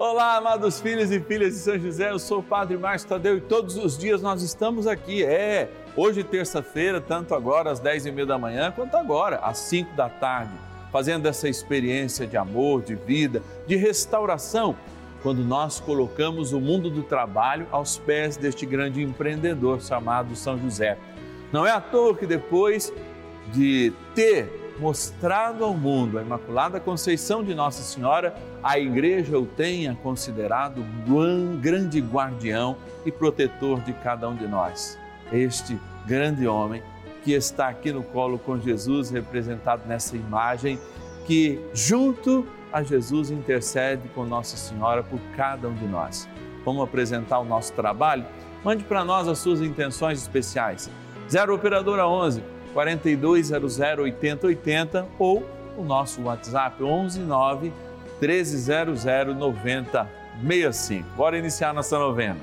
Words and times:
Olá, 0.00 0.36
amados 0.36 0.80
filhos 0.80 1.10
e 1.10 1.18
filhas 1.18 1.54
de 1.54 1.58
São 1.58 1.76
José, 1.76 2.12
eu 2.12 2.20
sou 2.20 2.38
o 2.38 2.42
Padre 2.42 2.76
Márcio 2.76 3.08
Tadeu 3.08 3.36
e 3.36 3.40
todos 3.40 3.76
os 3.76 3.98
dias 3.98 4.22
nós 4.22 4.42
estamos 4.42 4.86
aqui. 4.86 5.24
É, 5.24 5.68
hoje 5.96 6.22
terça-feira, 6.22 7.00
tanto 7.00 7.34
agora 7.34 7.72
às 7.72 7.80
10 7.80 8.06
e 8.06 8.12
meia 8.12 8.24
da 8.24 8.38
manhã, 8.38 8.70
quanto 8.70 8.96
agora 8.96 9.38
às 9.38 9.58
5 9.58 9.96
da 9.96 10.08
tarde, 10.08 10.52
fazendo 10.92 11.26
essa 11.26 11.48
experiência 11.48 12.28
de 12.28 12.36
amor, 12.36 12.82
de 12.82 12.94
vida, 12.94 13.42
de 13.66 13.74
restauração, 13.74 14.76
quando 15.20 15.42
nós 15.42 15.80
colocamos 15.80 16.52
o 16.52 16.60
mundo 16.60 16.88
do 16.88 17.02
trabalho 17.02 17.66
aos 17.72 17.98
pés 17.98 18.36
deste 18.36 18.64
grande 18.64 19.02
empreendedor 19.02 19.82
chamado 19.82 20.36
São 20.36 20.56
José. 20.56 20.96
Não 21.52 21.66
é 21.66 21.72
à 21.72 21.80
toa 21.80 22.14
que 22.14 22.24
depois 22.24 22.92
de 23.52 23.92
ter 24.14 24.67
mostrado 24.80 25.64
ao 25.64 25.74
mundo 25.74 26.18
a 26.18 26.22
Imaculada 26.22 26.78
Conceição 26.78 27.42
de 27.42 27.54
Nossa 27.54 27.82
Senhora, 27.82 28.34
a 28.62 28.78
Igreja 28.78 29.38
o 29.38 29.46
tenha 29.46 29.94
considerado 30.02 30.84
grande 31.60 32.00
guardião 32.00 32.76
e 33.04 33.10
protetor 33.10 33.80
de 33.80 33.92
cada 33.92 34.28
um 34.28 34.36
de 34.36 34.46
nós. 34.46 34.98
Este 35.32 35.78
grande 36.06 36.46
homem 36.46 36.82
que 37.24 37.32
está 37.32 37.68
aqui 37.68 37.92
no 37.92 38.02
colo 38.02 38.38
com 38.38 38.58
Jesus, 38.58 39.10
representado 39.10 39.82
nessa 39.86 40.16
imagem, 40.16 40.78
que 41.26 41.60
junto 41.74 42.46
a 42.72 42.82
Jesus 42.82 43.30
intercede 43.30 44.08
com 44.14 44.24
Nossa 44.24 44.56
Senhora 44.56 45.02
por 45.02 45.18
cada 45.36 45.68
um 45.68 45.74
de 45.74 45.86
nós. 45.86 46.28
Vamos 46.64 46.82
apresentar 46.82 47.40
o 47.40 47.44
nosso 47.44 47.72
trabalho? 47.72 48.24
Mande 48.64 48.84
para 48.84 49.04
nós 49.04 49.26
as 49.26 49.38
suas 49.38 49.60
intenções 49.60 50.20
especiais. 50.20 50.90
0 51.28 51.54
Operadora 51.54 52.06
11 52.06 52.57
4200 52.72 53.78
8080 53.80 55.06
ou 55.18 55.44
o 55.76 55.84
nosso 55.84 56.22
WhatsApp 56.22 56.82
11 56.82 57.20
9 57.20 57.72
1300 58.20 59.04
9065. 59.36 61.08
Bora 61.16 61.38
iniciar 61.38 61.72
nossa 61.72 61.98
novena. 61.98 62.36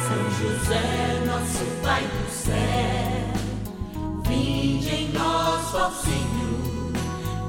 São 0.00 0.30
José, 0.30 1.22
nosso 1.26 1.64
Pai 1.82 2.02
do 2.02 2.30
céu, 2.30 2.54
vinde 4.26 4.88
em 4.88 5.12
nós, 5.12 5.74
ó 5.74 5.90
Senhor, 5.90 6.92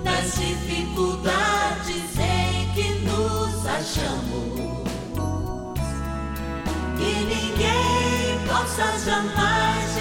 nas 0.04 0.36
dificuldades 0.36 2.18
em 2.18 2.74
que 2.74 3.00
nos 3.06 3.66
achamos. 3.66 4.51
Ninguém 8.62 8.66
possa 8.66 9.00
jamais 9.00 9.86
dizer 9.86 10.01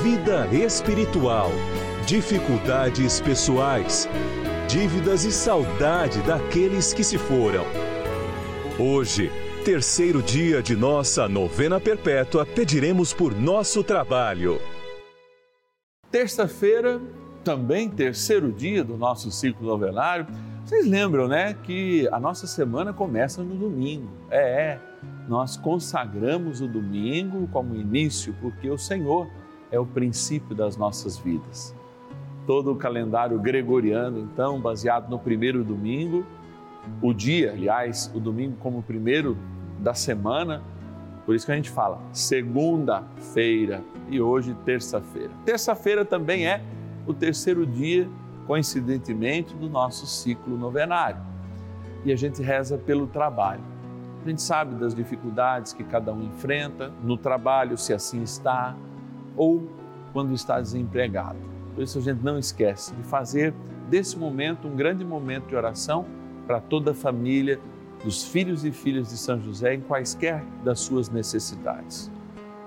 vida 0.00 0.48
espiritual, 0.52 1.50
dificuldades 2.06 3.20
pessoais, 3.20 4.08
dívidas 4.66 5.24
e 5.24 5.30
saudade 5.30 6.20
daqueles 6.22 6.94
que 6.94 7.04
se 7.04 7.18
foram. 7.18 7.64
Hoje, 8.78 9.30
terceiro 9.64 10.22
dia 10.22 10.62
de 10.62 10.74
nossa 10.74 11.28
novena 11.28 11.78
perpétua, 11.78 12.46
pediremos 12.46 13.12
por 13.12 13.34
nosso 13.34 13.84
trabalho. 13.84 14.60
Terça-feira, 16.10 17.00
também 17.44 17.88
terceiro 17.88 18.50
dia 18.50 18.82
do 18.82 18.96
nosso 18.96 19.30
ciclo 19.30 19.66
novenário. 19.66 20.26
Vocês 20.64 20.86
lembram, 20.86 21.28
né, 21.28 21.54
que 21.62 22.08
a 22.10 22.18
nossa 22.18 22.46
semana 22.46 22.92
começa 22.92 23.42
no 23.42 23.54
domingo. 23.54 24.10
É, 24.30 24.40
é, 24.40 24.80
nós 25.28 25.56
consagramos 25.56 26.60
o 26.60 26.66
domingo 26.66 27.46
como 27.48 27.76
início, 27.76 28.34
porque 28.40 28.70
o 28.70 28.78
Senhor 28.78 29.30
é 29.72 29.80
o 29.80 29.86
princípio 29.86 30.54
das 30.54 30.76
nossas 30.76 31.18
vidas. 31.18 31.74
Todo 32.46 32.70
o 32.70 32.76
calendário 32.76 33.38
gregoriano, 33.40 34.18
então, 34.18 34.60
baseado 34.60 35.08
no 35.08 35.18
primeiro 35.18 35.64
domingo, 35.64 36.24
o 37.00 37.12
dia, 37.12 37.52
aliás, 37.52 38.12
o 38.14 38.20
domingo 38.20 38.56
como 38.60 38.78
o 38.78 38.82
primeiro 38.82 39.36
da 39.78 39.94
semana, 39.94 40.62
por 41.24 41.34
isso 41.34 41.46
que 41.46 41.52
a 41.52 41.56
gente 41.56 41.70
fala 41.70 42.00
segunda-feira 42.12 43.82
e 44.08 44.20
hoje 44.20 44.54
terça-feira. 44.64 45.30
Terça-feira 45.44 46.04
também 46.04 46.46
é 46.46 46.62
o 47.06 47.14
terceiro 47.14 47.64
dia, 47.64 48.08
coincidentemente, 48.46 49.54
do 49.54 49.70
nosso 49.70 50.06
ciclo 50.06 50.58
novenário. 50.58 51.20
E 52.04 52.12
a 52.12 52.16
gente 52.16 52.42
reza 52.42 52.76
pelo 52.76 53.06
trabalho. 53.06 53.62
A 54.24 54.28
gente 54.28 54.42
sabe 54.42 54.74
das 54.74 54.94
dificuldades 54.94 55.72
que 55.72 55.84
cada 55.84 56.12
um 56.12 56.22
enfrenta 56.24 56.92
no 57.02 57.16
trabalho, 57.16 57.78
se 57.78 57.92
assim 57.92 58.22
está 58.22 58.76
ou 59.36 59.68
quando 60.12 60.32
está 60.34 60.60
desempregado. 60.60 61.38
Por 61.74 61.82
isso 61.82 61.98
a 61.98 62.02
gente 62.02 62.22
não 62.22 62.38
esquece 62.38 62.94
de 62.94 63.02
fazer 63.04 63.54
desse 63.88 64.18
momento 64.18 64.68
um 64.68 64.76
grande 64.76 65.04
momento 65.04 65.48
de 65.48 65.56
oração 65.56 66.04
para 66.46 66.60
toda 66.60 66.90
a 66.90 66.94
família 66.94 67.58
dos 68.04 68.24
filhos 68.24 68.64
e 68.64 68.72
filhas 68.72 69.08
de 69.08 69.16
São 69.16 69.40
José 69.40 69.74
em 69.74 69.80
quaisquer 69.80 70.44
das 70.64 70.80
suas 70.80 71.08
necessidades. 71.08 72.10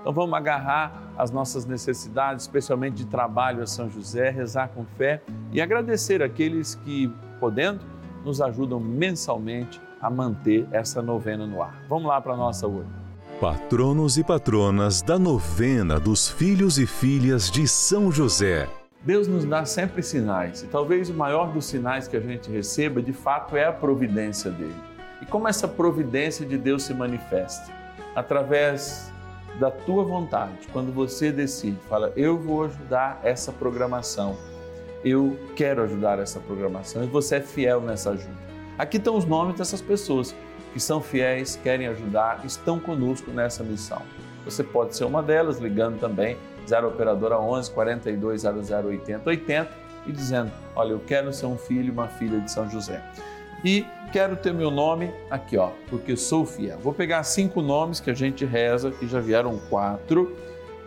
Então 0.00 0.12
vamos 0.12 0.34
agarrar 0.34 1.12
as 1.18 1.30
nossas 1.30 1.66
necessidades, 1.66 2.44
especialmente 2.44 2.94
de 2.94 3.06
trabalho 3.06 3.62
a 3.62 3.66
São 3.66 3.90
José, 3.90 4.30
rezar 4.30 4.68
com 4.68 4.84
fé 4.84 5.22
e 5.52 5.60
agradecer 5.60 6.22
aqueles 6.22 6.74
que, 6.76 7.12
podendo, 7.40 7.84
nos 8.24 8.40
ajudam 8.40 8.78
mensalmente 8.80 9.80
a 10.00 10.10
manter 10.10 10.66
essa 10.70 11.02
novena 11.02 11.46
no 11.46 11.62
ar. 11.62 11.82
Vamos 11.88 12.06
lá 12.06 12.20
para 12.20 12.34
a 12.34 12.36
nossa 12.36 12.66
urna. 12.66 13.05
Patronos 13.40 14.16
e 14.16 14.24
patronas 14.24 15.02
da 15.02 15.18
novena 15.18 16.00
dos 16.00 16.26
filhos 16.26 16.78
e 16.78 16.86
filhas 16.86 17.50
de 17.50 17.68
São 17.68 18.10
José. 18.10 18.66
Deus 19.02 19.28
nos 19.28 19.44
dá 19.44 19.66
sempre 19.66 20.02
sinais, 20.02 20.62
e 20.62 20.66
talvez 20.66 21.10
o 21.10 21.14
maior 21.14 21.52
dos 21.52 21.66
sinais 21.66 22.08
que 22.08 22.16
a 22.16 22.20
gente 22.20 22.50
receba, 22.50 23.02
de 23.02 23.12
fato, 23.12 23.54
é 23.54 23.66
a 23.66 23.72
providência 23.72 24.50
dele. 24.50 24.74
E 25.20 25.26
como 25.26 25.46
essa 25.46 25.68
providência 25.68 26.46
de 26.46 26.56
Deus 26.56 26.84
se 26.84 26.94
manifesta? 26.94 27.70
Através 28.14 29.12
da 29.60 29.70
tua 29.70 30.02
vontade, 30.02 30.66
quando 30.72 30.90
você 30.90 31.30
decide, 31.30 31.78
fala, 31.90 32.14
eu 32.16 32.38
vou 32.38 32.64
ajudar 32.64 33.20
essa 33.22 33.52
programação, 33.52 34.34
eu 35.04 35.38
quero 35.54 35.82
ajudar 35.82 36.18
essa 36.18 36.40
programação, 36.40 37.04
e 37.04 37.06
você 37.06 37.36
é 37.36 37.40
fiel 37.42 37.82
nessa 37.82 38.12
ajuda. 38.12 38.46
Aqui 38.78 38.96
estão 38.96 39.14
os 39.14 39.26
nomes 39.26 39.56
dessas 39.58 39.82
pessoas 39.82 40.34
que 40.76 40.82
são 40.82 41.00
fiéis, 41.00 41.58
querem 41.62 41.86
ajudar, 41.86 42.42
estão 42.44 42.78
conosco 42.78 43.30
nessa 43.30 43.64
missão. 43.64 44.02
Você 44.44 44.62
pode 44.62 44.94
ser 44.94 45.06
uma 45.06 45.22
delas, 45.22 45.56
ligando 45.58 45.98
também 45.98 46.36
0 46.68 46.88
Operadora 46.88 47.40
11 47.40 47.70
4200 47.70 48.70
80 48.70 49.30
80 49.30 49.70
e 50.06 50.12
dizendo: 50.12 50.52
Olha, 50.74 50.90
eu 50.90 51.00
quero 51.00 51.32
ser 51.32 51.46
um 51.46 51.56
filho, 51.56 51.90
uma 51.90 52.08
filha 52.08 52.38
de 52.40 52.52
São 52.52 52.68
José. 52.68 53.02
E 53.64 53.86
quero 54.12 54.36
ter 54.36 54.52
meu 54.52 54.70
nome 54.70 55.10
aqui, 55.30 55.56
ó, 55.56 55.70
porque 55.88 56.14
sou 56.14 56.44
fiel. 56.44 56.78
Vou 56.78 56.92
pegar 56.92 57.22
cinco 57.22 57.62
nomes 57.62 57.98
que 57.98 58.10
a 58.10 58.14
gente 58.14 58.44
reza, 58.44 58.90
que 58.90 59.08
já 59.08 59.18
vieram 59.18 59.58
quatro. 59.70 60.36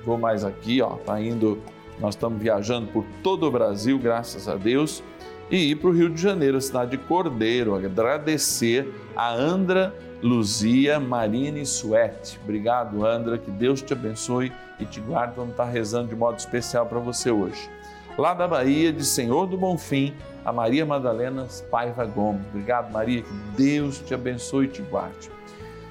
Vou 0.05 0.19
mais 0.19 0.45
aqui, 0.45 0.83
ó, 0.83 0.97
tá 0.97 1.19
indo. 1.19 1.59
Nós 1.99 2.13
estamos 2.13 2.39
viajando 2.39 2.91
por 2.91 3.03
todo 3.23 3.47
o 3.47 3.51
Brasil, 3.51 3.97
graças 3.97 4.47
a 4.47 4.55
Deus 4.55 5.01
e 5.49 5.71
ir 5.71 5.75
para 5.75 5.89
o 5.89 5.93
Rio 5.93 6.09
de 6.09 6.21
Janeiro, 6.21 6.61
cidade 6.61 6.91
de 6.91 6.97
Cordeiro, 6.97 7.75
agradecer 7.75 8.87
a 9.15 9.33
Andra 9.33 9.93
Luzia 10.21 10.99
Marine 10.99 11.65
Suete. 11.65 12.39
Obrigado, 12.43 13.05
Andra, 13.05 13.37
que 13.37 13.49
Deus 13.49 13.81
te 13.81 13.93
abençoe 13.93 14.51
e 14.79 14.85
te 14.85 14.99
guarde. 14.99 15.33
Vamos 15.35 15.51
estar 15.51 15.65
rezando 15.65 16.09
de 16.09 16.15
modo 16.15 16.37
especial 16.37 16.85
para 16.85 16.99
você 16.99 17.31
hoje. 17.31 17.69
Lá 18.17 18.33
da 18.33 18.47
Bahia, 18.47 18.91
de 18.91 19.05
Senhor 19.05 19.47
do 19.47 19.57
Bonfim, 19.57 20.13
a 20.43 20.51
Maria 20.51 20.85
Madalena 20.85 21.47
Paiva 21.71 22.05
Gomes. 22.05 22.45
Obrigado, 22.49 22.91
Maria, 22.91 23.21
que 23.21 23.33
Deus 23.55 23.99
te 23.99 24.13
abençoe 24.13 24.65
e 24.65 24.69
te 24.69 24.81
guarde. 24.81 25.31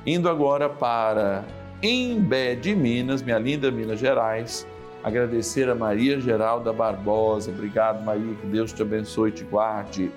Indo 0.07 0.29
agora 0.29 0.69
para 0.69 1.45
Embé 1.83 2.55
de 2.55 2.75
Minas, 2.75 3.23
minha 3.23 3.39
linda 3.39 3.71
Minas 3.71 3.99
Gerais, 3.99 4.67
agradecer 5.03 5.69
a 5.69 5.75
Maria 5.75 6.21
Geralda 6.21 6.73
Barbosa. 6.73 7.51
Obrigado, 7.51 8.05
Maria, 8.05 8.35
que 8.35 8.47
Deus 8.47 8.73
te 8.73 8.83
abençoe 8.83 9.31
e 9.31 9.33
te 9.33 9.45
guarde. 9.45 10.11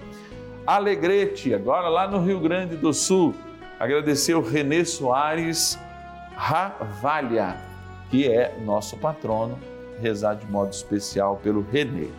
Alegrete, 0.65 1.53
agora 1.53 1.89
lá 1.89 2.07
no 2.07 2.23
Rio 2.23 2.39
Grande 2.39 2.75
do 2.75 2.93
Sul, 2.93 3.33
agradecer 3.79 4.35
o 4.35 4.41
Renê 4.41 4.85
Soares 4.85 5.77
Ravalha, 6.35 7.57
que 8.09 8.27
é 8.27 8.57
nosso 8.63 8.97
patrono, 8.97 9.57
rezar 10.01 10.35
de 10.35 10.45
modo 10.47 10.71
especial 10.71 11.37
pelo 11.37 11.65
Renê. 11.71 12.09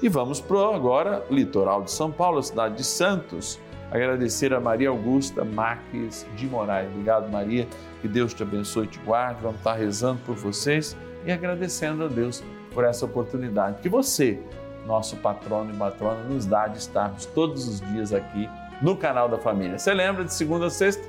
E 0.00 0.08
vamos 0.08 0.40
para 0.40 0.74
agora, 0.74 1.24
litoral 1.30 1.82
de 1.82 1.90
São 1.90 2.10
Paulo, 2.10 2.38
a 2.38 2.42
cidade 2.42 2.76
de 2.76 2.84
Santos, 2.84 3.60
agradecer 3.90 4.52
a 4.52 4.60
Maria 4.60 4.88
Augusta 4.88 5.44
Marques 5.44 6.26
de 6.34 6.46
Moraes. 6.46 6.88
Obrigado, 6.90 7.30
Maria, 7.30 7.68
que 8.00 8.08
Deus 8.08 8.34
te 8.34 8.42
abençoe 8.42 8.86
e 8.86 8.88
te 8.88 8.98
guarde. 9.00 9.42
Vamos 9.42 9.58
estar 9.58 9.74
rezando 9.74 10.20
por 10.24 10.34
vocês 10.34 10.96
e 11.24 11.32
agradecendo 11.32 12.04
a 12.04 12.08
Deus 12.08 12.42
por 12.72 12.84
essa 12.84 13.04
oportunidade 13.04 13.80
que 13.80 13.88
você, 13.88 14.38
nosso 14.86 15.16
patrono 15.16 15.72
e 15.72 15.76
patrona, 15.76 16.22
nos 16.24 16.46
dá 16.46 16.66
de 16.66 16.78
estarmos 16.78 17.26
todos 17.26 17.68
os 17.68 17.80
dias 17.92 18.12
aqui 18.12 18.48
no 18.80 18.96
canal 18.96 19.28
da 19.28 19.38
família. 19.38 19.78
Você 19.78 19.94
lembra 19.94 20.24
de 20.24 20.32
segunda 20.32 20.66
a 20.66 20.70
sexta, 20.70 21.02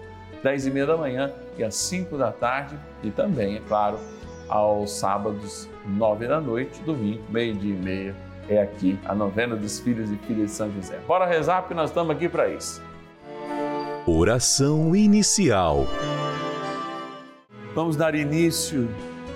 dez 0.44 0.68
e 0.68 0.71
meia 0.71 0.86
da 0.86 0.98
manhã 0.98 1.31
e 1.57 1.63
às 1.63 1.75
cinco 1.75 2.18
da 2.18 2.31
tarde 2.31 2.77
e 3.01 3.10
também, 3.10 3.56
é 3.56 3.62
claro, 3.68 3.98
aos 4.48 4.92
sábados, 4.92 5.69
nove 5.86 6.27
da 6.27 6.39
noite, 6.39 6.81
domingo, 6.83 7.24
meio-dia 7.30 7.74
e 7.74 7.77
meia, 7.77 8.15
é 8.50 8.62
aqui 8.62 9.00
a 9.06 9.15
novena 9.15 9.56
dos 9.56 9.80
filhos 9.80 10.12
e 10.12 10.18
filhas 10.18 10.51
de 10.51 10.51
São 10.51 10.71
José. 10.71 11.00
Bora 11.07 11.25
rezar 11.25 11.62
porque 11.62 11.74
nós 11.74 11.89
estamos 11.89 12.15
aqui 12.15 12.27
para 12.27 12.50
isso. 12.50 12.81
Oração 14.06 14.94
inicial. 14.94 15.88
Vamos 17.74 17.95
dar 17.95 18.13
início 18.13 18.89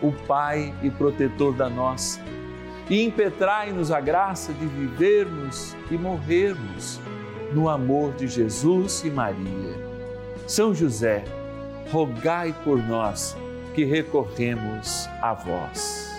o 0.00 0.12
Pai 0.12 0.74
e 0.82 0.90
protetor 0.90 1.54
da 1.54 1.68
nossa, 1.68 2.20
e 2.88 3.02
impetrai-nos 3.02 3.90
a 3.90 4.00
graça 4.00 4.52
de 4.52 4.66
vivermos 4.66 5.74
e 5.90 5.94
morrermos 5.96 7.00
no 7.52 7.68
amor 7.68 8.12
de 8.14 8.28
Jesus 8.28 9.02
e 9.04 9.10
Maria. 9.10 9.74
São 10.46 10.74
José, 10.74 11.24
rogai 11.90 12.54
por 12.64 12.78
nós 12.78 13.36
que 13.74 13.84
recorremos 13.84 15.08
a 15.22 15.32
vós. 15.32 16.12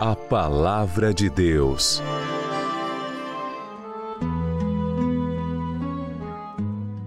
A 0.00 0.14
Palavra 0.14 1.12
de 1.12 1.28
Deus. 1.28 2.02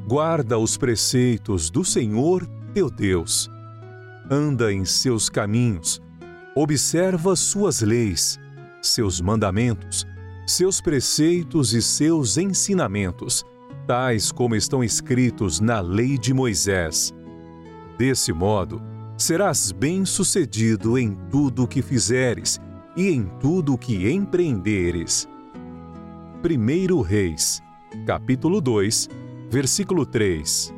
Guarda 0.08 0.58
os 0.58 0.78
preceitos 0.78 1.70
do 1.70 1.84
Senhor 1.84 2.48
teu 2.74 2.90
Deus 2.90 3.50
anda 4.30 4.72
em 4.72 4.86
seus 4.86 5.30
caminhos, 5.30 6.02
observa 6.56 7.36
suas 7.36 7.82
leis, 7.82 8.40
seus 8.82 9.22
mandamentos, 9.22 10.06
seus 10.46 10.82
preceitos 10.82 11.74
e 11.74 11.82
seus 11.82 12.38
ensinamentos, 12.38 13.46
tais 13.86 14.32
como 14.32 14.56
estão 14.56 14.84
escritos 14.84 15.60
na 15.60 15.80
lei 15.80 16.18
de 16.18 16.34
Moisés. 16.34 17.14
Desse 17.98 18.32
modo, 18.32 18.82
serás 19.18 19.72
bem-sucedido 19.72 20.98
em 20.98 21.18
tudo 21.30 21.64
o 21.64 21.68
que 21.68 21.82
fizeres 21.82 22.60
e 22.96 23.10
em 23.10 23.24
tudo 23.40 23.74
o 23.74 23.78
que 23.78 24.10
empreenderes. 24.10 25.28
1 26.44 27.02
Reis, 27.02 27.62
capítulo 28.06 28.62
2, 28.62 29.10
versículo 29.50 30.06
3. 30.06 30.77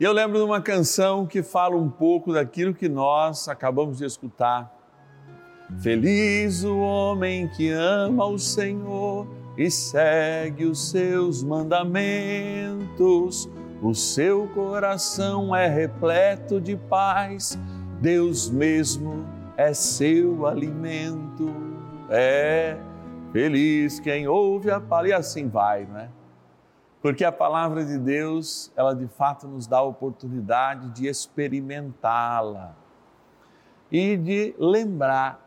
E 0.00 0.04
eu 0.04 0.12
lembro 0.12 0.38
de 0.38 0.44
uma 0.44 0.60
canção 0.60 1.26
que 1.26 1.42
fala 1.42 1.74
um 1.74 1.90
pouco 1.90 2.32
daquilo 2.32 2.72
que 2.72 2.88
nós 2.88 3.48
acabamos 3.48 3.98
de 3.98 4.04
escutar. 4.04 4.72
Feliz 5.80 6.62
o 6.62 6.78
homem 6.78 7.48
que 7.48 7.68
ama 7.70 8.24
o 8.26 8.38
Senhor 8.38 9.26
e 9.56 9.68
segue 9.68 10.66
os 10.66 10.90
seus 10.90 11.42
mandamentos. 11.42 11.98
O 13.82 13.92
seu 13.92 14.46
coração 14.54 15.52
é 15.54 15.66
repleto 15.66 16.60
de 16.60 16.76
paz, 16.76 17.58
Deus 18.00 18.48
mesmo 18.48 19.26
é 19.56 19.74
seu 19.74 20.46
alimento. 20.46 21.52
É 22.08 22.76
feliz 23.32 23.98
quem 23.98 24.28
ouve 24.28 24.70
a 24.70 24.80
palavra, 24.80 25.08
e 25.08 25.12
assim 25.12 25.48
vai, 25.48 25.86
não 25.86 25.98
é? 25.98 26.17
Porque 27.00 27.24
a 27.24 27.30
palavra 27.30 27.84
de 27.84 27.96
Deus, 27.96 28.72
ela 28.74 28.94
de 28.94 29.06
fato 29.06 29.46
nos 29.46 29.66
dá 29.66 29.78
a 29.78 29.82
oportunidade 29.82 30.90
de 30.90 31.06
experimentá-la 31.06 32.74
e 33.90 34.16
de 34.16 34.54
lembrar 34.58 35.46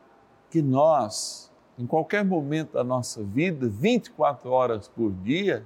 que 0.50 0.62
nós, 0.62 1.51
em 1.77 1.86
qualquer 1.86 2.24
momento 2.24 2.74
da 2.74 2.84
nossa 2.84 3.22
vida, 3.22 3.67
24 3.67 4.50
horas 4.50 4.88
por 4.88 5.12
dia, 5.12 5.65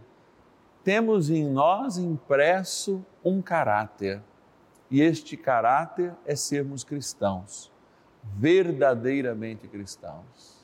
temos 0.83 1.29
em 1.29 1.43
nós 1.43 1.97
impresso 1.97 3.03
um 3.23 3.41
caráter. 3.41 4.21
E 4.89 5.01
este 5.01 5.35
caráter 5.35 6.13
é 6.25 6.35
sermos 6.35 6.83
cristãos, 6.83 7.71
verdadeiramente 8.37 9.67
cristãos. 9.67 10.54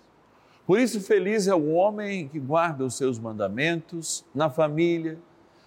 Por 0.65 0.79
isso, 0.79 1.01
feliz 1.01 1.47
é 1.47 1.55
o 1.55 1.71
homem 1.71 2.27
que 2.27 2.39
guarda 2.39 2.85
os 2.85 2.95
seus 2.95 3.17
mandamentos 3.17 4.23
na 4.33 4.49
família, 4.49 5.17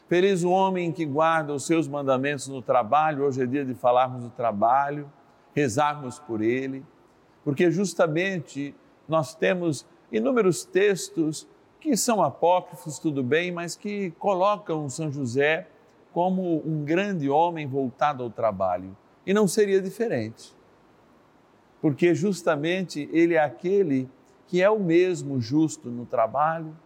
feliz 0.08 0.44
o 0.44 0.50
homem 0.50 0.92
que 0.92 1.04
guarda 1.04 1.52
os 1.52 1.66
seus 1.66 1.88
mandamentos 1.88 2.46
no 2.46 2.62
trabalho. 2.62 3.24
Hoje 3.24 3.42
é 3.42 3.46
dia 3.46 3.64
de 3.64 3.74
falarmos 3.74 4.22
do 4.22 4.30
trabalho, 4.30 5.10
rezarmos 5.54 6.18
por 6.18 6.40
ele, 6.40 6.84
porque 7.42 7.70
justamente 7.70 8.74
nós 9.08 9.34
temos 9.34 9.84
inúmeros 10.12 10.64
textos 10.64 11.46
que 11.80 11.96
são 11.96 12.22
apócrifos, 12.22 12.98
tudo 12.98 13.22
bem, 13.22 13.52
mas 13.52 13.76
que 13.76 14.12
colocam 14.12 14.88
São 14.88 15.12
José 15.12 15.66
como 16.12 16.62
um 16.64 16.84
grande 16.84 17.28
homem 17.28 17.66
voltado 17.66 18.22
ao 18.22 18.30
trabalho. 18.30 18.96
E 19.26 19.34
não 19.34 19.48
seria 19.48 19.82
diferente, 19.82 20.54
porque 21.82 22.14
justamente 22.14 23.08
ele 23.12 23.34
é 23.34 23.42
aquele 23.42 24.08
que 24.46 24.62
é 24.62 24.70
o 24.70 24.78
mesmo 24.78 25.40
justo 25.40 25.90
no 25.90 26.06
trabalho, 26.06 26.76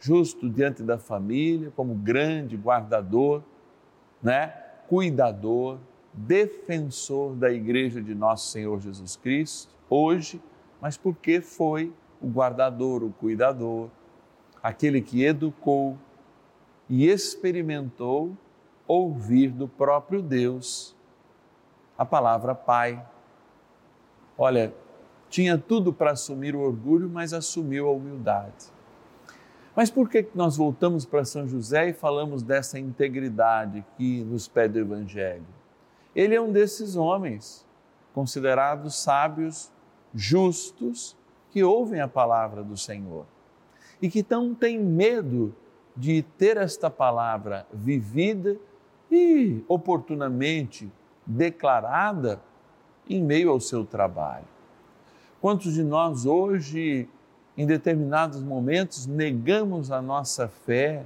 justo 0.00 0.48
diante 0.48 0.82
da 0.82 0.98
família, 0.98 1.72
como 1.74 1.94
grande 1.94 2.56
guardador, 2.56 3.42
né? 4.22 4.48
cuidador, 4.88 5.78
defensor 6.12 7.34
da 7.34 7.50
igreja 7.50 8.00
de 8.00 8.14
nosso 8.14 8.50
Senhor 8.50 8.80
Jesus 8.80 9.16
Cristo, 9.16 9.74
hoje, 9.90 10.40
mas 10.80 10.96
porque 10.96 11.40
foi 11.40 11.92
o 12.20 12.28
guardador, 12.28 13.02
o 13.02 13.12
cuidador, 13.12 13.88
aquele 14.62 15.00
que 15.00 15.24
educou 15.24 15.98
e 16.88 17.08
experimentou 17.08 18.36
ouvir 18.86 19.50
do 19.50 19.66
próprio 19.66 20.22
Deus 20.22 20.94
a 21.98 22.04
palavra 22.04 22.54
Pai. 22.54 23.04
Olha, 24.38 24.72
tinha 25.28 25.58
tudo 25.58 25.92
para 25.92 26.12
assumir 26.12 26.54
o 26.54 26.60
orgulho, 26.60 27.08
mas 27.08 27.32
assumiu 27.32 27.88
a 27.88 27.92
humildade. 27.92 28.72
Mas 29.74 29.90
por 29.90 30.08
que 30.08 30.26
nós 30.34 30.56
voltamos 30.56 31.04
para 31.04 31.24
São 31.24 31.46
José 31.46 31.90
e 31.90 31.92
falamos 31.92 32.42
dessa 32.42 32.78
integridade 32.78 33.84
que 33.96 34.24
nos 34.24 34.48
pede 34.48 34.78
o 34.78 34.82
Evangelho? 34.82 35.44
Ele 36.14 36.34
é 36.34 36.40
um 36.40 36.50
desses 36.50 36.96
homens 36.96 37.66
considerados 38.14 38.96
sábios, 38.96 39.70
justos, 40.14 41.14
que 41.50 41.62
ouvem 41.62 42.00
a 42.00 42.08
palavra 42.08 42.62
do 42.62 42.76
Senhor 42.76 43.26
e 44.00 44.08
que 44.08 44.24
não 44.28 44.54
têm 44.54 44.78
medo 44.78 45.54
de 45.94 46.22
ter 46.22 46.56
esta 46.56 46.88
palavra 46.90 47.66
vivida 47.72 48.56
e 49.10 49.62
oportunamente 49.68 50.90
declarada 51.26 52.40
em 53.08 53.22
meio 53.22 53.50
ao 53.50 53.60
seu 53.60 53.84
trabalho. 53.84 54.55
Quantos 55.46 55.74
de 55.74 55.84
nós 55.84 56.26
hoje, 56.26 57.08
em 57.56 57.64
determinados 57.64 58.42
momentos, 58.42 59.06
negamos 59.06 59.92
a 59.92 60.02
nossa 60.02 60.48
fé, 60.48 61.04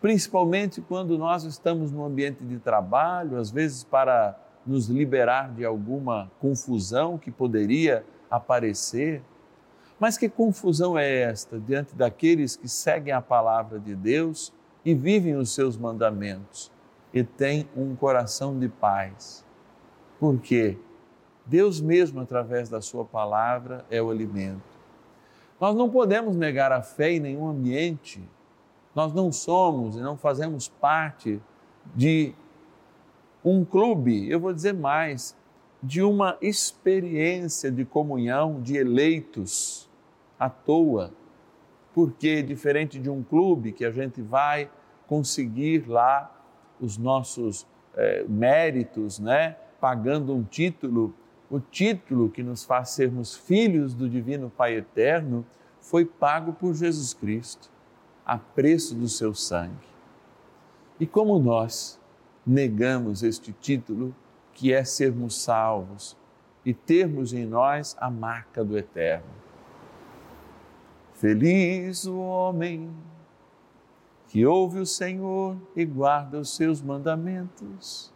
principalmente 0.00 0.80
quando 0.80 1.18
nós 1.18 1.42
estamos 1.42 1.90
no 1.90 2.04
ambiente 2.04 2.44
de 2.44 2.56
trabalho, 2.60 3.36
às 3.36 3.50
vezes 3.50 3.82
para 3.82 4.38
nos 4.64 4.86
liberar 4.86 5.52
de 5.52 5.64
alguma 5.64 6.30
confusão 6.38 7.18
que 7.18 7.32
poderia 7.32 8.06
aparecer? 8.30 9.20
Mas 9.98 10.16
que 10.16 10.28
confusão 10.28 10.96
é 10.96 11.22
esta 11.22 11.58
diante 11.58 11.96
daqueles 11.96 12.54
que 12.54 12.68
seguem 12.68 13.12
a 13.12 13.20
palavra 13.20 13.80
de 13.80 13.96
Deus 13.96 14.52
e 14.84 14.94
vivem 14.94 15.34
os 15.34 15.52
seus 15.52 15.76
mandamentos 15.76 16.70
e 17.12 17.24
têm 17.24 17.68
um 17.76 17.96
coração 17.96 18.56
de 18.56 18.68
paz? 18.68 19.44
Por 20.20 20.38
quê? 20.38 20.78
Deus 21.46 21.80
mesmo, 21.80 22.20
através 22.20 22.68
da 22.68 22.80
Sua 22.80 23.04
palavra, 23.04 23.84
é 23.90 24.00
o 24.00 24.10
alimento. 24.10 24.62
Nós 25.60 25.74
não 25.74 25.88
podemos 25.88 26.36
negar 26.36 26.72
a 26.72 26.82
fé 26.82 27.12
em 27.12 27.20
nenhum 27.20 27.48
ambiente. 27.48 28.22
Nós 28.94 29.12
não 29.12 29.30
somos 29.30 29.96
e 29.96 30.00
não 30.00 30.16
fazemos 30.16 30.68
parte 30.68 31.40
de 31.94 32.34
um 33.44 33.64
clube, 33.64 34.30
eu 34.30 34.40
vou 34.40 34.52
dizer 34.52 34.72
mais, 34.72 35.36
de 35.82 36.00
uma 36.00 36.38
experiência 36.40 37.70
de 37.70 37.84
comunhão 37.84 38.60
de 38.62 38.76
eleitos 38.76 39.88
à 40.38 40.48
toa. 40.48 41.12
Porque, 41.92 42.42
diferente 42.42 42.98
de 42.98 43.10
um 43.10 43.22
clube 43.22 43.70
que 43.70 43.84
a 43.84 43.90
gente 43.90 44.22
vai 44.22 44.70
conseguir 45.06 45.86
lá 45.86 46.30
os 46.80 46.96
nossos 46.96 47.66
é, 47.94 48.24
méritos, 48.26 49.18
né? 49.18 49.56
pagando 49.78 50.34
um 50.34 50.42
título 50.42 51.14
o 51.50 51.60
título 51.60 52.30
que 52.30 52.42
nos 52.42 52.64
faz 52.64 52.90
sermos 52.90 53.36
filhos 53.36 53.94
do 53.94 54.08
Divino 54.08 54.50
Pai 54.50 54.76
Eterno 54.76 55.44
foi 55.80 56.04
pago 56.04 56.52
por 56.52 56.74
Jesus 56.74 57.12
Cristo, 57.12 57.70
a 58.24 58.38
preço 58.38 58.94
do 58.94 59.08
seu 59.08 59.34
sangue. 59.34 59.86
E 60.98 61.06
como 61.06 61.38
nós 61.38 62.00
negamos 62.46 63.22
este 63.22 63.52
título, 63.52 64.14
que 64.52 64.72
é 64.72 64.84
sermos 64.84 65.36
salvos 65.42 66.16
e 66.64 66.72
termos 66.72 67.32
em 67.32 67.44
nós 67.44 67.96
a 67.98 68.10
marca 68.10 68.64
do 68.64 68.78
Eterno? 68.78 69.28
Feliz 71.14 72.06
o 72.06 72.18
homem 72.18 72.90
que 74.28 74.44
ouve 74.46 74.80
o 74.80 74.86
Senhor 74.86 75.56
e 75.76 75.84
guarda 75.84 76.40
os 76.40 76.56
seus 76.56 76.80
mandamentos. 76.80 78.12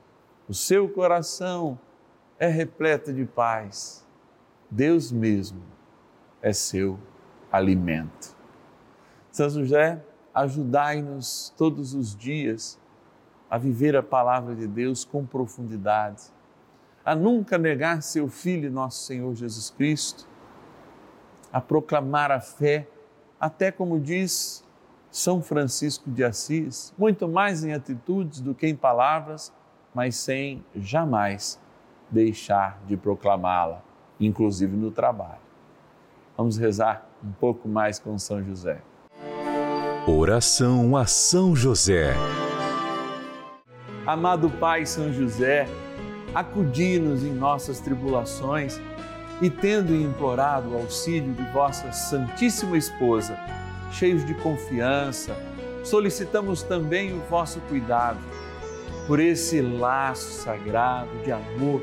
O 0.48 0.54
seu 0.54 0.88
coração 0.88 1.78
é 2.38 2.46
repleta 2.46 3.12
de 3.12 3.24
paz. 3.24 4.06
Deus 4.70 5.10
mesmo 5.10 5.62
é 6.40 6.52
seu 6.52 6.98
alimento. 7.50 8.36
São 9.30 9.50
José, 9.50 10.02
ajudai-nos 10.32 11.52
todos 11.56 11.94
os 11.94 12.14
dias 12.14 12.78
a 13.50 13.58
viver 13.58 13.96
a 13.96 14.02
palavra 14.02 14.54
de 14.54 14.66
Deus 14.66 15.04
com 15.04 15.24
profundidade, 15.24 16.24
a 17.04 17.14
nunca 17.14 17.56
negar 17.56 18.02
seu 18.02 18.28
Filho, 18.28 18.70
nosso 18.70 19.04
Senhor 19.04 19.34
Jesus 19.34 19.70
Cristo, 19.70 20.28
a 21.52 21.60
proclamar 21.60 22.30
a 22.30 22.40
fé, 22.40 22.86
até 23.40 23.72
como 23.72 23.98
diz 23.98 24.62
São 25.10 25.42
Francisco 25.42 26.10
de 26.10 26.22
Assis, 26.22 26.92
muito 26.98 27.26
mais 27.26 27.64
em 27.64 27.72
atitudes 27.72 28.40
do 28.40 28.54
que 28.54 28.66
em 28.66 28.76
palavras, 28.76 29.52
mas 29.94 30.16
sem 30.16 30.62
jamais 30.76 31.58
deixar 32.10 32.80
de 32.86 32.96
proclamá-la, 32.96 33.82
inclusive 34.20 34.76
no 34.76 34.90
trabalho. 34.90 35.48
Vamos 36.36 36.56
rezar 36.56 37.06
um 37.22 37.32
pouco 37.32 37.68
mais 37.68 37.98
com 37.98 38.18
São 38.18 38.42
José. 38.42 38.80
Oração 40.06 40.96
a 40.96 41.04
São 41.04 41.54
José. 41.54 42.14
Amado 44.06 44.48
Pai 44.48 44.86
São 44.86 45.12
José, 45.12 45.68
acudi-nos 46.34 47.24
em 47.24 47.32
nossas 47.32 47.80
tribulações 47.80 48.80
e, 49.42 49.50
tendo 49.50 49.94
implorado 49.94 50.70
o 50.70 50.76
auxílio 50.76 51.32
de 51.34 51.44
vossa 51.52 51.92
Santíssima 51.92 52.78
Esposa, 52.78 53.38
cheios 53.92 54.24
de 54.24 54.34
confiança, 54.34 55.36
solicitamos 55.84 56.62
também 56.62 57.12
o 57.12 57.20
vosso 57.28 57.60
cuidado 57.68 58.18
por 59.06 59.20
esse 59.20 59.60
laço 59.60 60.42
sagrado 60.42 61.10
de 61.24 61.32
amor 61.32 61.82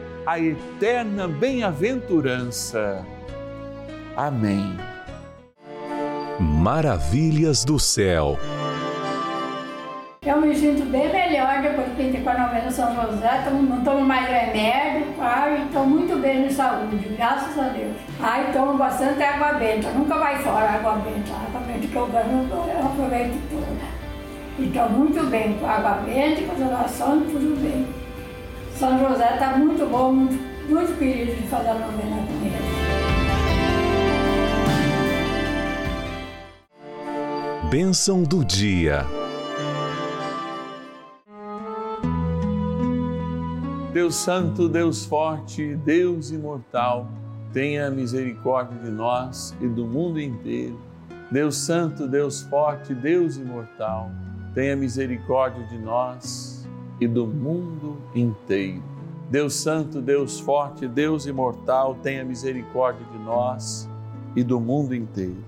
a 0.25 0.39
eterna 0.39 1.27
bem-aventurança. 1.27 3.05
Amém. 4.15 4.77
Maravilhas 6.39 7.65
do 7.65 7.79
céu. 7.79 8.37
Eu 10.23 10.39
me 10.39 10.55
sinto 10.55 10.85
bem 10.85 11.11
melhor 11.11 11.63
depois 11.63 11.87
que 11.95 12.03
entrei 12.03 12.23
com 12.23 12.29
a 12.29 12.37
novena 12.37 12.69
São 12.69 12.93
José, 12.93 13.49
não 13.49 13.83
tomo 13.83 14.01
mais 14.01 14.29
remédio, 14.29 15.07
ai, 15.19 15.63
estou 15.65 15.83
muito 15.87 16.15
bem 16.21 16.47
de 16.47 16.53
saúde, 16.53 16.97
graças 17.17 17.57
a 17.57 17.69
Deus. 17.69 17.95
Ai, 18.19 18.51
tomo 18.53 18.77
bastante 18.77 19.23
água 19.23 19.53
benta, 19.53 19.89
nunca 19.89 20.19
vai 20.19 20.37
fora 20.43 20.69
água 20.69 20.93
benta, 20.97 21.33
a 21.33 21.47
água 21.47 21.61
benta 21.61 21.87
que 21.87 21.95
eu 21.95 22.05
ganho, 22.05 22.47
eu 22.51 22.85
aproveito 22.85 23.49
toda. 23.49 24.01
E 24.59 24.67
estou 24.67 24.89
muito 24.89 25.25
bem 25.31 25.57
com 25.57 25.65
água 25.65 26.03
benta, 26.05 26.43
com 26.43 26.53
as 26.53 26.71
orações, 26.71 27.31
tudo 27.31 27.59
bem. 27.59 28.00
São 28.81 28.97
José 28.97 29.33
está 29.35 29.55
muito 29.57 29.85
bom, 29.85 30.11
muito, 30.11 30.33
muito 30.67 30.97
querido 30.97 31.39
de 31.39 31.47
fazer 31.49 31.69
a 31.69 31.73
novena 31.75 32.15
com 32.15 32.33
ele. 32.43 32.55
Bênção 37.69 38.23
do 38.23 38.43
dia. 38.43 39.05
Deus 43.93 44.15
Santo, 44.15 44.67
Deus 44.67 45.05
Forte, 45.05 45.75
Deus 45.85 46.31
Imortal, 46.31 47.07
tenha 47.53 47.91
misericórdia 47.91 48.79
de 48.79 48.89
nós 48.89 49.55
e 49.61 49.67
do 49.67 49.85
mundo 49.85 50.19
inteiro. 50.19 50.81
Deus 51.31 51.55
Santo, 51.55 52.07
Deus 52.07 52.41
Forte, 52.41 52.95
Deus 52.95 53.37
Imortal, 53.37 54.09
tenha 54.55 54.75
misericórdia 54.75 55.63
de 55.67 55.77
nós 55.77 56.50
e 57.01 57.07
do 57.07 57.25
mundo 57.25 57.97
inteiro. 58.13 58.83
Deus 59.27 59.55
Santo, 59.55 59.99
Deus 59.99 60.39
Forte, 60.39 60.87
Deus 60.87 61.25
Imortal, 61.25 61.95
tenha 61.95 62.23
misericórdia 62.23 63.05
de 63.11 63.17
nós 63.17 63.89
e 64.35 64.43
do 64.43 64.59
mundo 64.59 64.93
inteiro. 64.93 65.43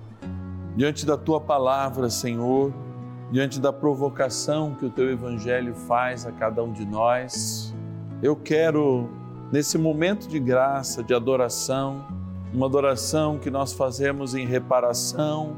Diante 0.76 1.06
da 1.06 1.16
tua 1.16 1.40
palavra, 1.40 2.10
Senhor, 2.10 2.72
diante 3.30 3.60
da 3.60 3.72
provocação 3.72 4.74
que 4.74 4.84
o 4.84 4.90
teu 4.90 5.10
Evangelho 5.10 5.74
faz 5.74 6.26
a 6.26 6.32
cada 6.32 6.62
um 6.64 6.72
de 6.72 6.84
nós, 6.84 7.72
eu 8.20 8.34
quero, 8.34 9.08
nesse 9.52 9.78
momento 9.78 10.26
de 10.26 10.40
graça, 10.40 11.02
de 11.02 11.14
adoração, 11.14 12.04
uma 12.52 12.66
adoração 12.66 13.38
que 13.38 13.50
nós 13.50 13.72
fazemos 13.72 14.34
em 14.34 14.46
reparação 14.46 15.56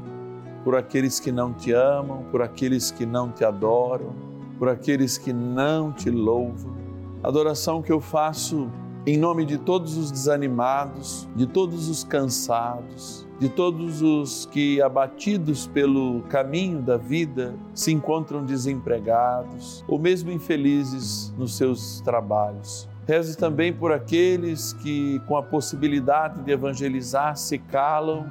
por 0.63 0.75
aqueles 0.75 1.19
que 1.19 1.31
não 1.31 1.53
te 1.53 1.71
amam, 1.71 2.25
por 2.29 2.41
aqueles 2.41 2.91
que 2.91 3.05
não 3.05 3.31
te 3.31 3.45
adoram, 3.45 4.26
por 4.57 4.69
aqueles 4.69 5.17
que 5.17 5.31
não 5.31 5.91
te 5.91 6.09
louvam. 6.09 6.75
Adoração 7.23 7.81
que 7.81 7.91
eu 7.91 7.99
faço 7.99 8.69
em 9.05 9.17
nome 9.17 9.45
de 9.45 9.57
todos 9.57 9.95
os 9.97 10.11
desanimados, 10.11 11.27
de 11.35 11.45
todos 11.45 11.87
os 11.87 12.03
cansados, 12.03 13.25
de 13.39 13.47
todos 13.47 14.01
os 14.01 14.45
que, 14.47 14.81
abatidos 14.81 15.65
pelo 15.67 16.23
caminho 16.23 16.81
da 16.81 16.97
vida, 16.97 17.55
se 17.73 17.91
encontram 17.91 18.43
desempregados 18.43 19.83
ou 19.87 19.97
mesmo 19.97 20.29
infelizes 20.29 21.33
nos 21.37 21.55
seus 21.55 22.01
trabalhos. 22.01 22.89
Rezo 23.07 23.37
também 23.37 23.71
por 23.71 23.93
aqueles 23.93 24.73
que, 24.73 25.21
com 25.25 25.37
a 25.37 25.43
possibilidade 25.43 26.41
de 26.41 26.51
evangelizar, 26.51 27.37
se 27.37 27.57
calam, 27.57 28.25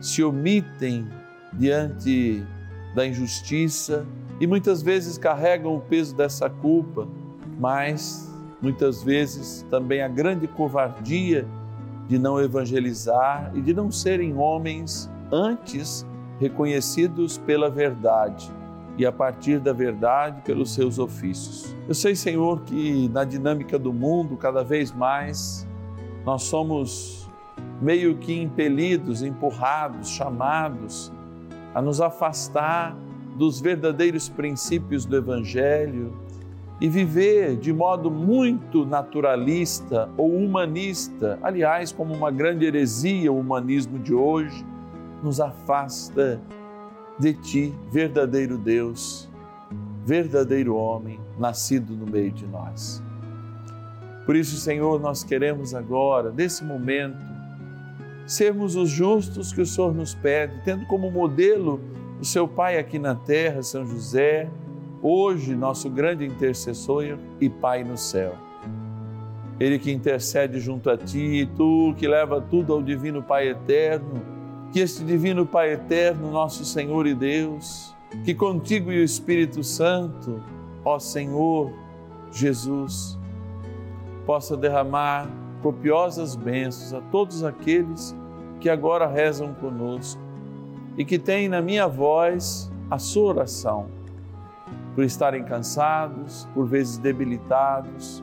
se 0.00 0.24
omitem 0.24 1.06
diante 1.52 2.44
da 2.96 3.06
injustiça 3.06 4.04
e 4.40 4.46
muitas 4.46 4.80
vezes 4.80 5.18
carregam 5.18 5.76
o 5.76 5.80
peso 5.80 6.16
dessa 6.16 6.48
culpa, 6.48 7.06
mas 7.58 8.34
muitas 8.60 9.02
vezes 9.02 9.64
também 9.68 10.00
a 10.00 10.08
grande 10.08 10.48
covardia 10.48 11.46
de 12.08 12.18
não 12.18 12.40
evangelizar 12.40 13.52
e 13.54 13.60
de 13.60 13.74
não 13.74 13.90
serem 13.92 14.36
homens 14.36 15.10
antes 15.30 16.06
reconhecidos 16.40 17.36
pela 17.36 17.70
verdade 17.70 18.50
e 18.96 19.06
a 19.06 19.12
partir 19.12 19.60
da 19.60 19.72
verdade 19.72 20.40
pelos 20.42 20.74
seus 20.74 20.98
ofícios. 20.98 21.76
Eu 21.86 21.94
sei, 21.94 22.16
Senhor, 22.16 22.62
que 22.62 23.08
na 23.10 23.24
dinâmica 23.24 23.78
do 23.78 23.92
mundo, 23.92 24.36
cada 24.36 24.64
vez 24.64 24.90
mais, 24.90 25.66
nós 26.24 26.42
somos 26.42 27.30
meio 27.80 28.16
que 28.16 28.40
impelidos, 28.40 29.22
empurrados, 29.22 30.08
chamados 30.10 31.12
a 31.74 31.80
nos 31.80 32.00
afastar 32.00 32.96
dos 33.40 33.58
verdadeiros 33.58 34.28
princípios 34.28 35.06
do 35.06 35.16
Evangelho 35.16 36.12
e 36.78 36.90
viver 36.90 37.56
de 37.56 37.72
modo 37.72 38.10
muito 38.10 38.84
naturalista 38.84 40.10
ou 40.14 40.36
humanista, 40.36 41.38
aliás, 41.42 41.90
como 41.90 42.12
uma 42.12 42.30
grande 42.30 42.66
heresia 42.66 43.32
o 43.32 43.40
humanismo 43.40 43.98
de 43.98 44.12
hoje, 44.12 44.62
nos 45.22 45.40
afasta 45.40 46.38
de 47.18 47.32
ti, 47.32 47.74
verdadeiro 47.90 48.58
Deus, 48.58 49.26
verdadeiro 50.04 50.76
homem, 50.76 51.18
nascido 51.38 51.94
no 51.94 52.04
meio 52.04 52.32
de 52.32 52.46
nós. 52.46 53.02
Por 54.26 54.36
isso, 54.36 54.56
Senhor, 54.56 55.00
nós 55.00 55.24
queremos 55.24 55.74
agora, 55.74 56.30
nesse 56.30 56.62
momento, 56.62 57.24
sermos 58.26 58.76
os 58.76 58.90
justos 58.90 59.50
que 59.50 59.62
o 59.62 59.66
Senhor 59.66 59.94
nos 59.94 60.14
pede, 60.14 60.60
tendo 60.62 60.84
como 60.84 61.10
modelo 61.10 61.80
o 62.20 62.24
seu 62.24 62.46
Pai 62.46 62.78
aqui 62.78 62.98
na 62.98 63.14
terra, 63.14 63.62
São 63.62 63.86
José, 63.86 64.50
hoje 65.02 65.56
nosso 65.56 65.88
grande 65.88 66.26
intercessor 66.26 67.18
e 67.40 67.48
Pai 67.48 67.82
no 67.82 67.96
céu. 67.96 68.34
Ele 69.58 69.78
que 69.78 69.90
intercede 69.90 70.60
junto 70.60 70.90
a 70.90 70.98
ti, 70.98 71.48
tu 71.56 71.94
que 71.96 72.06
leva 72.06 72.40
tudo 72.40 72.74
ao 72.74 72.82
Divino 72.82 73.22
Pai 73.22 73.48
Eterno, 73.48 74.22
que 74.70 74.80
este 74.80 75.02
Divino 75.02 75.46
Pai 75.46 75.72
Eterno, 75.72 76.30
nosso 76.30 76.64
Senhor 76.64 77.06
e 77.06 77.14
Deus, 77.14 77.94
que 78.24 78.34
contigo 78.34 78.92
e 78.92 79.00
o 79.00 79.04
Espírito 79.04 79.64
Santo, 79.64 80.42
ó 80.84 80.98
Senhor 80.98 81.72
Jesus, 82.30 83.18
possa 84.26 84.56
derramar 84.56 85.26
copiosas 85.62 86.36
bênçãos 86.36 86.92
a 86.92 87.00
todos 87.10 87.42
aqueles 87.42 88.14
que 88.60 88.68
agora 88.68 89.06
rezam 89.06 89.54
conosco 89.54 90.29
e 90.96 91.04
que 91.04 91.18
têm 91.18 91.48
na 91.48 91.60
minha 91.60 91.86
voz 91.86 92.70
a 92.90 92.98
sua 92.98 93.28
oração 93.28 94.00
por 94.94 95.04
estarem 95.04 95.44
cansados, 95.44 96.48
por 96.52 96.66
vezes 96.66 96.98
debilitados, 96.98 98.22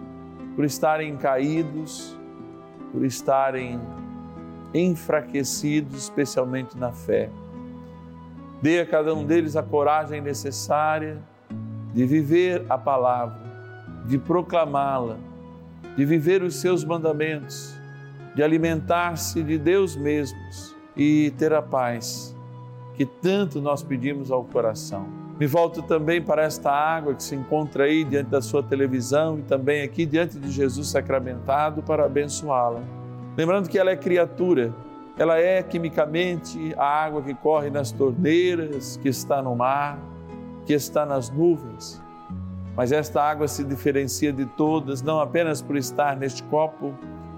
por 0.55 0.65
estarem 0.65 1.15
caídos, 1.17 2.17
por 2.91 3.05
estarem 3.05 3.79
enfraquecidos, 4.73 6.03
especialmente 6.03 6.77
na 6.77 6.91
fé. 6.91 7.29
Dê 8.61 8.81
a 8.81 8.85
cada 8.85 9.13
um 9.13 9.25
deles 9.25 9.55
a 9.55 9.63
coragem 9.63 10.19
necessária 10.19 11.19
de 11.93 12.05
viver 12.05 12.65
a 12.69 12.77
palavra, 12.77 13.39
de 14.05 14.17
proclamá-la, 14.17 15.17
de 15.95 16.05
viver 16.05 16.43
os 16.43 16.57
seus 16.57 16.83
mandamentos, 16.83 17.75
de 18.35 18.43
alimentar-se 18.43 19.41
de 19.41 19.57
Deus 19.57 19.95
mesmos 19.95 20.75
e 20.95 21.33
ter 21.37 21.53
a 21.53 21.61
paz 21.61 22.36
que 22.97 23.05
tanto 23.05 23.61
nós 23.61 23.83
pedimos 23.83 24.31
ao 24.31 24.43
coração. 24.43 25.05
Me 25.39 25.45
volto 25.45 25.83
também 25.83 26.19
para 26.19 26.41
esta 26.41 26.71
água 26.71 27.13
que 27.13 27.21
se 27.21 27.35
encontra 27.35 27.83
aí 27.83 28.03
diante 28.03 28.31
da 28.31 28.41
sua 28.41 28.63
televisão 28.63 29.37
e 29.37 29.43
também 29.43 29.83
aqui 29.83 30.03
diante 30.03 30.39
de 30.39 30.49
Jesus 30.49 30.89
sacramentado 30.89 31.83
para 31.83 32.05
abençoá-la. 32.05 32.81
Lembrando 33.37 33.69
que 33.69 33.77
ela 33.77 33.91
é 33.91 33.95
criatura, 33.95 34.73
ela 35.15 35.37
é 35.37 35.61
quimicamente 35.61 36.73
a 36.75 36.85
água 36.85 37.21
que 37.21 37.35
corre 37.35 37.69
nas 37.69 37.91
torneiras, 37.91 38.97
que 38.97 39.09
está 39.09 39.43
no 39.43 39.55
mar, 39.55 39.99
que 40.65 40.73
está 40.73 41.05
nas 41.05 41.29
nuvens. 41.29 42.01
Mas 42.75 42.91
esta 42.91 43.21
água 43.21 43.47
se 43.47 43.63
diferencia 43.63 44.33
de 44.33 44.47
todas, 44.47 45.03
não 45.03 45.19
apenas 45.19 45.61
por 45.61 45.77
estar 45.77 46.17
neste 46.17 46.41
copo 46.43 46.95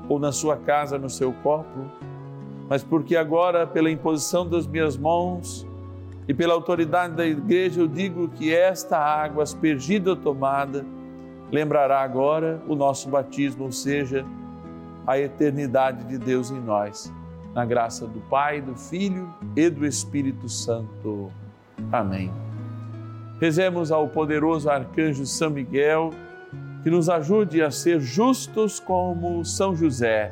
ou 0.08 0.18
na 0.20 0.32
sua 0.32 0.56
casa, 0.56 0.98
no 0.98 1.10
seu 1.10 1.34
copo, 1.44 1.86
mas 2.70 2.84
porque 2.84 3.16
agora, 3.16 3.66
pela 3.66 3.90
imposição 3.90 4.48
das 4.48 4.68
minhas 4.68 4.96
mãos, 4.96 5.68
e 6.28 6.34
pela 6.34 6.54
autoridade 6.54 7.16
da 7.16 7.26
igreja 7.26 7.82
eu 7.82 7.88
digo 7.88 8.30
que 8.30 8.54
esta 8.54 9.00
água 9.00 9.42
aspergida 9.42 10.12
ou 10.12 10.16
tomada 10.16 10.86
lembrará 11.52 12.02
agora 12.02 12.62
o 12.68 12.76
nosso 12.76 13.10
batismo, 13.10 13.64
ou 13.64 13.72
seja, 13.72 14.24
a 15.08 15.18
eternidade 15.18 16.04
de 16.04 16.20
Deus 16.20 16.52
em 16.52 16.60
nós. 16.62 17.12
Na 17.56 17.66
graça 17.66 18.06
do 18.06 18.20
Pai, 18.22 18.62
do 18.62 18.76
Filho 18.76 19.34
e 19.56 19.68
do 19.72 19.84
Espírito 19.84 20.48
Santo. 20.48 21.32
Amém. 21.92 22.32
Rezemos 23.42 23.92
ao 23.92 24.08
poderoso 24.08 24.70
arcanjo 24.70 25.26
São 25.26 25.50
Miguel, 25.50 26.12
que 26.84 26.92
nos 26.92 27.10
ajude 27.10 27.64
a 27.64 27.72
ser 27.72 28.00
justos 28.00 28.80
como 28.80 29.44
São 29.44 29.76
José, 29.76 30.32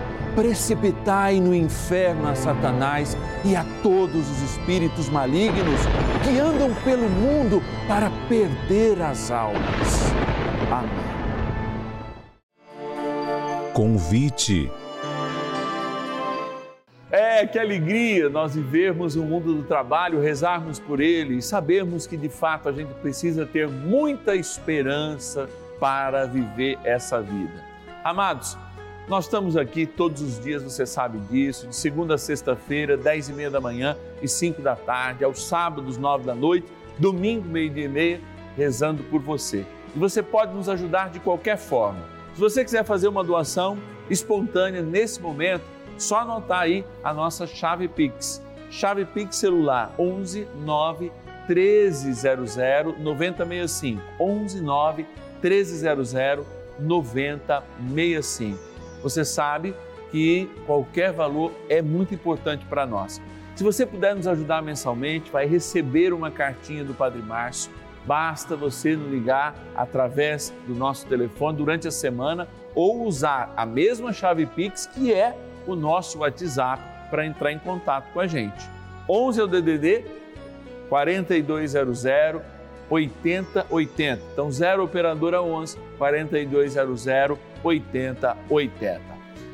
precipitai 0.35 1.39
no 1.39 1.53
inferno 1.53 2.27
a 2.27 2.35
Satanás 2.35 3.17
e 3.43 3.55
a 3.55 3.65
todos 3.83 4.29
os 4.29 4.41
espíritos 4.41 5.09
malignos 5.09 5.79
que 6.23 6.39
andam 6.39 6.73
pelo 6.83 7.09
mundo 7.09 7.61
para 7.87 8.09
perder 8.27 9.01
as 9.01 9.31
almas. 9.31 10.11
Amém. 10.71 11.11
Convite. 13.73 14.71
É, 17.09 17.45
que 17.45 17.59
alegria 17.59 18.29
nós 18.29 18.55
vivermos 18.55 19.17
o 19.17 19.23
mundo 19.23 19.53
do 19.53 19.63
trabalho, 19.63 20.21
rezarmos 20.21 20.79
por 20.79 21.01
ele 21.01 21.35
e 21.35 21.41
sabermos 21.41 22.07
que 22.07 22.15
de 22.15 22.29
fato 22.29 22.69
a 22.69 22.71
gente 22.71 22.93
precisa 22.95 23.45
ter 23.45 23.67
muita 23.67 24.33
esperança 24.35 25.49
para 25.79 26.25
viver 26.25 26.77
essa 26.85 27.21
vida. 27.21 27.65
Amados, 28.03 28.57
nós 29.07 29.25
estamos 29.25 29.57
aqui 29.57 29.85
todos 29.85 30.21
os 30.21 30.39
dias, 30.39 30.63
você 30.63 30.85
sabe 30.85 31.19
disso, 31.19 31.67
de 31.67 31.75
segunda 31.75 32.15
a 32.15 32.17
sexta-feira, 32.17 32.95
dez 32.95 33.29
e 33.29 33.33
meia 33.33 33.49
da 33.49 33.59
manhã 33.59 33.97
e 34.21 34.27
cinco 34.27 34.61
da 34.61 34.75
tarde, 34.75 35.23
aos 35.23 35.43
sábados, 35.43 35.97
nove 35.97 36.23
da 36.23 36.35
noite, 36.35 36.67
domingo, 36.97 37.47
meio-dia 37.47 37.85
e 37.85 37.89
meia, 37.89 38.21
rezando 38.55 39.03
por 39.03 39.19
você. 39.21 39.65
E 39.95 39.99
você 39.99 40.21
pode 40.23 40.53
nos 40.53 40.69
ajudar 40.69 41.09
de 41.09 41.19
qualquer 41.19 41.57
forma. 41.57 42.05
Se 42.33 42.39
você 42.39 42.63
quiser 42.63 42.85
fazer 42.85 43.07
uma 43.07 43.23
doação 43.23 43.77
espontânea 44.09 44.81
nesse 44.81 45.21
momento, 45.21 45.63
só 45.97 46.19
anotar 46.19 46.61
aí 46.61 46.85
a 47.03 47.13
nossa 47.13 47.45
chave 47.45 47.87
Pix. 47.87 48.41
Chave 48.69 49.03
Pix 49.05 49.35
celular 49.35 49.93
11 49.99 50.47
9 50.63 51.11
1300 51.47 52.55
9065. 52.99 54.01
11 54.19 54.61
9 54.61 55.05
1300 55.41 56.13
9065. 56.79 58.70
Você 59.01 59.25
sabe 59.25 59.75
que 60.11 60.49
qualquer 60.65 61.11
valor 61.11 61.51
é 61.69 61.81
muito 61.81 62.13
importante 62.13 62.65
para 62.65 62.85
nós. 62.85 63.21
Se 63.55 63.63
você 63.63 63.85
puder 63.85 64.15
nos 64.15 64.27
ajudar 64.27 64.61
mensalmente, 64.61 65.31
vai 65.31 65.45
receber 65.45 66.13
uma 66.13 66.31
cartinha 66.31 66.83
do 66.83 66.93
Padre 66.93 67.21
Márcio. 67.21 67.71
Basta 68.05 68.55
você 68.55 68.95
nos 68.95 69.11
ligar 69.11 69.55
através 69.75 70.53
do 70.67 70.73
nosso 70.73 71.05
telefone 71.05 71.57
durante 71.57 71.87
a 71.87 71.91
semana 71.91 72.47
ou 72.73 73.05
usar 73.05 73.53
a 73.55 73.65
mesma 73.65 74.11
chave 74.11 74.45
Pix 74.45 74.87
que 74.87 75.13
é 75.13 75.35
o 75.67 75.75
nosso 75.75 76.19
WhatsApp 76.19 76.81
para 77.09 77.25
entrar 77.25 77.51
em 77.51 77.59
contato 77.59 78.11
com 78.11 78.19
a 78.19 78.27
gente. 78.27 78.67
11 79.07 79.39
é 79.39 79.43
o 79.43 79.47
DDD 79.47 80.05
4200 80.89 82.05
8080. 82.89 84.21
Então 84.33 84.51
0 84.51 84.83
operadora 84.83 85.41
11 85.41 85.77
4200 85.97 87.07
8080. 87.63 89.01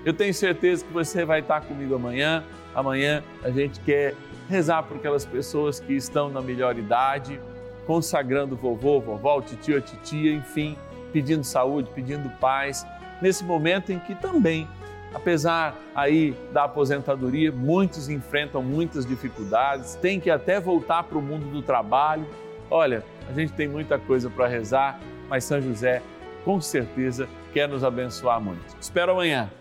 Eu 0.05 0.13
tenho 0.13 0.33
certeza 0.33 0.85
que 0.85 0.93
você 0.93 1.25
vai 1.25 1.41
estar 1.41 1.61
comigo 1.61 1.95
amanhã. 1.95 2.43
Amanhã 2.73 3.23
a 3.43 3.49
gente 3.49 3.79
quer 3.81 4.15
rezar 4.49 4.83
por 4.83 4.97
aquelas 4.97 5.25
pessoas 5.25 5.79
que 5.79 5.93
estão 5.93 6.29
na 6.29 6.41
melhor 6.41 6.77
idade, 6.77 7.39
consagrando 7.85 8.55
vovô, 8.55 8.99
vovó, 8.99 9.41
titio, 9.41 9.81
titia, 9.81 10.31
enfim, 10.33 10.77
pedindo 11.11 11.43
saúde, 11.43 11.89
pedindo 11.93 12.29
paz, 12.39 12.85
nesse 13.21 13.43
momento 13.43 13.91
em 13.91 13.99
que 13.99 14.15
também, 14.15 14.67
apesar 15.13 15.75
aí 15.95 16.35
da 16.53 16.65
aposentadoria, 16.65 17.51
muitos 17.51 18.09
enfrentam 18.09 18.61
muitas 18.61 19.05
dificuldades, 19.05 19.95
têm 19.95 20.19
que 20.19 20.29
até 20.29 20.59
voltar 20.59 21.03
para 21.03 21.17
o 21.17 21.21
mundo 21.21 21.45
do 21.51 21.61
trabalho. 21.61 22.25
Olha, 22.69 23.03
a 23.29 23.33
gente 23.33 23.53
tem 23.53 23.67
muita 23.67 23.97
coisa 23.97 24.29
para 24.29 24.47
rezar, 24.47 24.99
mas 25.29 25.43
São 25.43 25.61
José 25.61 26.01
com 26.47 26.61
certeza 26.61 27.27
quer 27.51 27.67
nos 27.67 27.83
abençoar 27.83 28.39
muito. 28.39 28.73
Espero 28.79 29.11
amanhã. 29.11 29.51